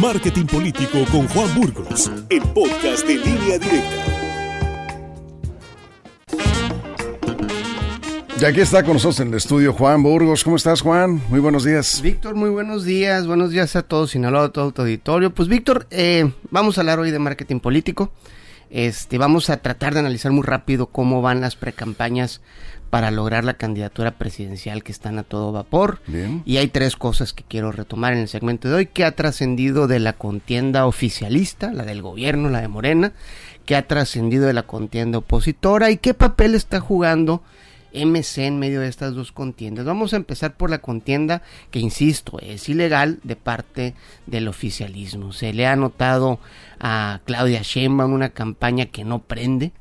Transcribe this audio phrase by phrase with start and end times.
[0.00, 4.04] Marketing Político con Juan Burgos, el podcast de línea directa.
[8.40, 10.42] Y aquí está con nosotros en el estudio Juan Burgos.
[10.42, 11.20] ¿Cómo estás, Juan?
[11.28, 12.00] Muy buenos días.
[12.00, 13.26] Víctor, muy buenos días.
[13.26, 15.34] Buenos días a todos, Sinaloa, a todo tu auditorio.
[15.34, 18.10] Pues, Víctor, eh, vamos a hablar hoy de marketing político.
[18.70, 22.40] Este, vamos a tratar de analizar muy rápido cómo van las precampañas
[22.90, 26.00] para lograr la candidatura presidencial que están a todo vapor.
[26.06, 26.42] Bien.
[26.44, 29.86] Y hay tres cosas que quiero retomar en el segmento de hoy, que ha trascendido
[29.86, 33.12] de la contienda oficialista, la del gobierno, la de Morena,
[33.64, 37.42] que ha trascendido de la contienda opositora y qué papel está jugando
[37.92, 39.84] MC en medio de estas dos contiendas.
[39.84, 43.94] Vamos a empezar por la contienda que, insisto, es ilegal de parte
[44.26, 45.32] del oficialismo.
[45.32, 46.38] Se le ha notado
[46.78, 49.72] a Claudia Sheinbaum una campaña que no prende,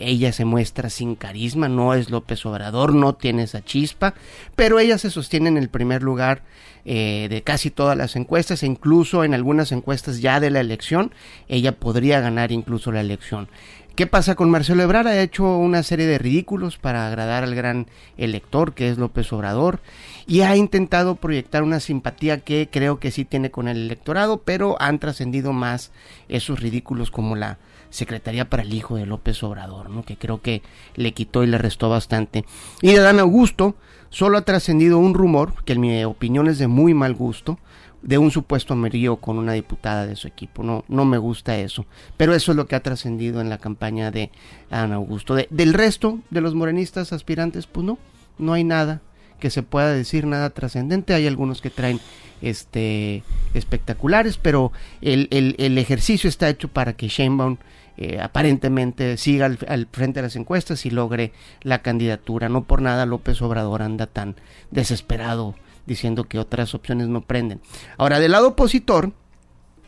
[0.00, 4.14] ella se muestra sin carisma, no es López Obrador, no tiene esa chispa,
[4.56, 6.42] pero ella se sostiene en el primer lugar
[6.84, 11.12] eh, de casi todas las encuestas e incluso en algunas encuestas ya de la elección,
[11.48, 13.48] ella podría ganar incluso la elección.
[13.94, 15.06] ¿Qué pasa con Marcelo Ebrard?
[15.06, 17.86] Ha hecho una serie de ridículos para agradar al gran
[18.16, 19.78] elector que es López Obrador
[20.26, 24.76] y ha intentado proyectar una simpatía que creo que sí tiene con el electorado, pero
[24.80, 25.92] han trascendido más
[26.28, 27.58] esos ridículos como la
[27.94, 30.04] Secretaría para el Hijo de López Obrador, ¿no?
[30.04, 30.62] que creo que
[30.96, 32.44] le quitó y le restó bastante.
[32.82, 33.76] Y de Dan Augusto
[34.10, 37.58] solo ha trascendido un rumor, que en mi opinión es de muy mal gusto,
[38.02, 40.64] de un supuesto amerío con una diputada de su equipo.
[40.64, 41.86] No, no me gusta eso.
[42.16, 44.32] Pero eso es lo que ha trascendido en la campaña de
[44.70, 45.36] Dan Augusto.
[45.36, 47.96] del resto de los morenistas aspirantes, pues no,
[48.38, 49.02] no hay nada
[49.44, 51.12] que se pueda decir, nada trascendente.
[51.12, 52.00] Hay algunos que traen
[52.40, 57.58] este espectaculares, pero el, el, ejercicio está hecho para que Sheinbaum
[57.98, 62.48] eh, aparentemente siga al, frente de las encuestas y logre la candidatura.
[62.48, 64.34] No por nada López Obrador anda tan
[64.70, 65.54] desesperado
[65.84, 67.60] diciendo que otras opciones no prenden.
[67.98, 69.12] Ahora, del lado opositor,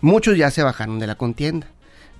[0.00, 1.66] muchos ya se bajaron de la contienda,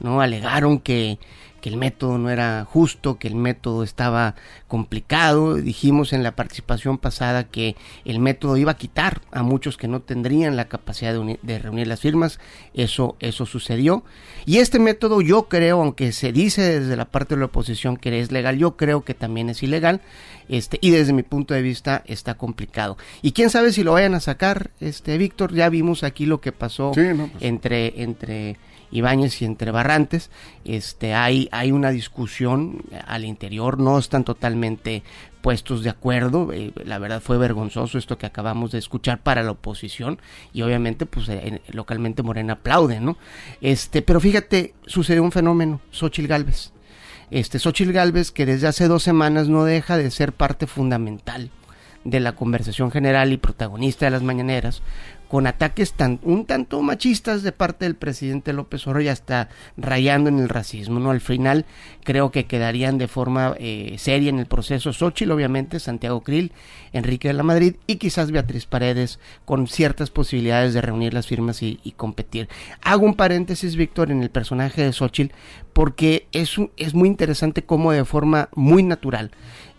[0.00, 0.20] ¿no?
[0.20, 1.18] Alegaron que
[1.62, 4.34] que el método no era justo, que el método estaba
[4.66, 5.54] complicado.
[5.54, 10.02] Dijimos en la participación pasada que el método iba a quitar a muchos que no
[10.02, 12.40] tendrían la capacidad de, reunir las firmas.
[12.74, 14.02] Eso, eso sucedió.
[14.44, 18.18] Y este método yo creo, aunque se dice desde la parte de la oposición que
[18.18, 20.00] es legal, yo creo que también es ilegal.
[20.48, 22.98] Este, y desde mi punto de vista está complicado.
[23.22, 26.50] Y quién sabe si lo vayan a sacar, este Víctor, ya vimos aquí lo que
[26.50, 27.16] pasó pues.
[27.40, 28.56] entre, entre
[28.92, 30.30] Ibáñez y entre Barrantes,
[30.64, 35.02] este, hay, hay una discusión al interior, no están totalmente
[35.40, 36.52] puestos de acuerdo.
[36.52, 40.20] Eh, la verdad fue vergonzoso esto que acabamos de escuchar para la oposición
[40.52, 43.18] y obviamente pues eh, localmente Morena aplaude, ¿no?
[43.60, 46.72] Este, pero fíjate, sucedió un fenómeno, Xochil Gálvez.
[47.30, 51.50] Este, Xochil Gálvez que desde hace dos semanas no deja de ser parte fundamental
[52.04, 54.82] de la conversación general y protagonista de las mañaneras,
[55.32, 59.48] con ataques tan, un tanto machistas de parte del presidente López Obrador y hasta
[59.78, 61.00] rayando en el racismo.
[61.00, 61.10] ¿no?
[61.10, 61.64] Al final
[62.04, 66.52] creo que quedarían de forma eh, seria en el proceso Xochitl, obviamente, Santiago Krill,
[66.92, 71.62] Enrique de la Madrid y quizás Beatriz Paredes con ciertas posibilidades de reunir las firmas
[71.62, 72.50] y, competir.
[72.82, 75.34] Hago un paréntesis, Víctor, en el personaje de Xochitl
[75.72, 79.30] porque es, es muy interesante cómo de forma muy natural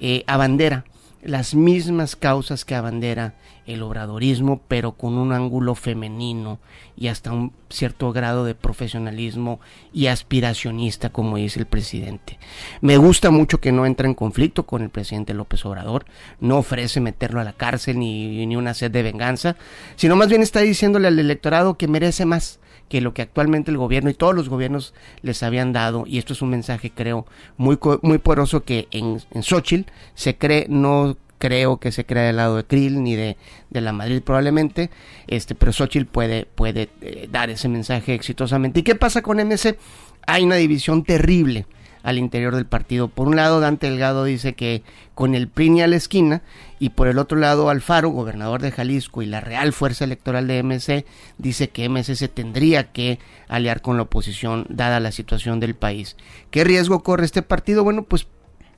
[0.00, 0.86] eh, abandera
[1.22, 3.34] las mismas causas que abandera
[3.64, 6.58] el obradorismo, pero con un ángulo femenino
[6.96, 9.60] y hasta un cierto grado de profesionalismo
[9.92, 12.38] y aspiracionista, como dice el presidente.
[12.80, 16.06] Me gusta mucho que no entra en conflicto con el presidente López Obrador,
[16.40, 19.56] no ofrece meterlo a la cárcel ni, ni una sed de venganza,
[19.94, 22.58] sino más bien está diciéndole al electorado que merece más
[22.92, 24.92] que lo que actualmente el gobierno y todos los gobiernos
[25.22, 27.24] les habían dado, y esto es un mensaje creo
[27.56, 32.36] muy, muy poderoso que en, en Xochitl se cree, no creo que se crea del
[32.36, 33.38] lado de Krill ni de,
[33.70, 34.90] de la Madrid probablemente,
[35.26, 38.80] este, pero Xochitl puede, puede eh, dar ese mensaje exitosamente.
[38.80, 39.78] ¿Y qué pasa con MC?
[40.26, 41.64] Hay una división terrible
[42.02, 43.08] al interior del partido.
[43.08, 44.82] Por un lado, Dante Delgado dice que
[45.14, 46.42] con el PRI a la esquina,
[46.78, 50.62] y por el otro lado, Alfaro, gobernador de Jalisco y la Real Fuerza Electoral de
[50.62, 51.04] MC,
[51.38, 56.16] dice que MC se tendría que aliar con la oposición, dada la situación del país.
[56.50, 57.84] ¿Qué riesgo corre este partido?
[57.84, 58.26] Bueno, pues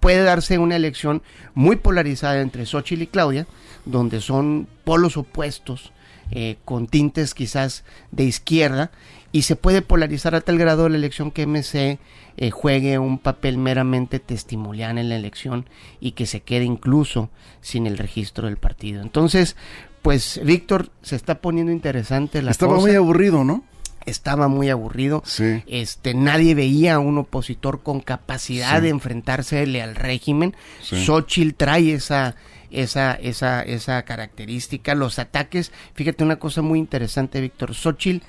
[0.05, 1.23] puede darse una elección
[1.55, 3.47] muy polarizada entre Xochitl y Claudia,
[3.87, 5.93] donde son polos opuestos,
[6.31, 8.91] eh, con tintes quizás de izquierda,
[9.33, 11.99] y se puede polarizar a tal grado la elección que MC
[12.37, 15.71] eh, juegue un papel meramente testimonial en la elección
[16.01, 17.31] y que se quede incluso
[17.63, 19.01] sin el registro del partido.
[19.01, 19.57] Entonces,
[20.03, 23.65] pues Víctor se está poniendo interesante la Estaba muy aburrido, ¿no?
[24.07, 25.23] Estaba muy aburrido.
[25.67, 30.55] Este, nadie veía a un opositor con capacidad de enfrentársele al régimen.
[30.83, 32.35] Xochitl trae esa,
[32.71, 34.95] esa, esa, esa característica.
[34.95, 37.75] Los ataques, fíjate una cosa muy interesante, Víctor.
[37.75, 38.25] Xochitl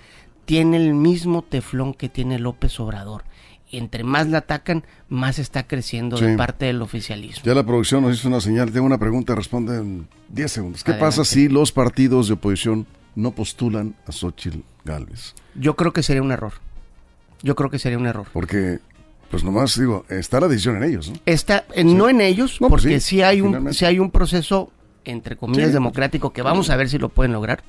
[0.46, 3.24] tiene el mismo teflón que tiene López Obrador.
[3.72, 6.38] Entre más la atacan, más está creciendo de Sí.
[6.38, 7.42] parte del oficialismo.
[7.44, 8.72] Ya la producción nos hizo una señal.
[8.72, 10.84] Tengo una pregunta, responde en 10 segundos.
[10.84, 11.18] ¿Qué Adelante.
[11.18, 15.34] pasa si los partidos de oposición no postulan a Xochitl Galvez?
[15.56, 16.54] Yo creo que sería un error.
[17.44, 18.28] Yo creo que sería un error.
[18.34, 18.80] Porque,
[19.30, 21.16] pues nomás digo, está la decisión en ellos, ¿no?
[21.26, 24.12] Está, eh, no en ellos, No, pues porque sí, sí, hay un, sí hay un
[24.12, 24.72] proceso,
[25.04, 27.64] entre comillas, democrático, que vamos a ver si lo pueden lograr.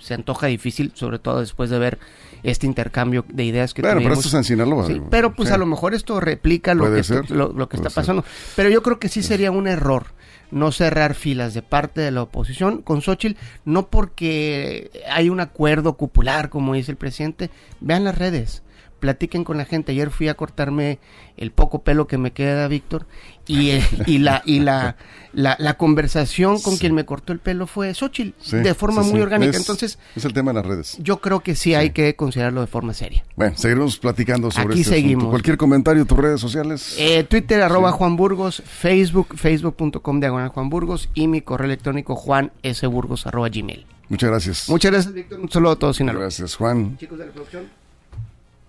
[0.00, 1.98] Se antoja difícil, sobre todo después de ver
[2.44, 4.26] este intercambio de ideas que Claro, pero tuvimos.
[4.26, 4.86] esto es en.
[4.86, 7.76] Sí, pero pues a lo mejor esto replica lo Puede que, ser, lo, lo que
[7.76, 7.94] puede está ser.
[8.02, 8.24] pasando.
[8.54, 10.06] Pero yo creo que sí sería un error
[10.50, 15.94] no cerrar filas de parte de la oposición con Xochitl, no porque hay un acuerdo
[15.94, 17.50] cupular, como dice el presidente.
[17.80, 18.62] Vean las redes,
[19.00, 19.92] platiquen con la gente.
[19.92, 20.98] Ayer fui a cortarme
[21.36, 23.06] el poco pelo que me queda, Víctor,
[23.46, 24.96] y, eh, y, la, y la,
[25.32, 29.10] la, la conversación con quien me cortó el pelo fue Xochitl, Sí, de forma sí,
[29.12, 29.50] muy orgánica.
[29.52, 30.96] Es- Entonces, Es el tema de las redes.
[31.00, 33.24] yo creo que sí, hay que considerarlo de forma seria.
[33.36, 35.02] Bueno, seguiremos platicando sobre Aquí este asunto.
[35.02, 35.30] seguimos.
[35.30, 36.96] Cualquier comentario, tus redes sociales.
[36.98, 37.92] Eh, Twitter, arroba.
[37.92, 42.86] Juan Burgos, Facebook, facebook.com diagonal Juan Burgos y mi correo electrónico Juan S.
[42.86, 43.86] Burgos arroba gmail.
[44.08, 44.68] Muchas gracias.
[44.68, 45.38] Muchas gracias, Víctor.
[45.40, 46.22] Un saludo a todos, Sinaloa.
[46.22, 46.96] Gracias, Juan.
[46.98, 47.64] Chicos de la producción.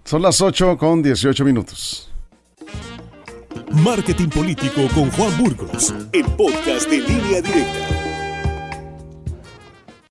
[0.09, 2.11] Son las 8 con 18 minutos.
[3.69, 7.98] Marketing Político con Juan Burgos, el podcast de línea directa.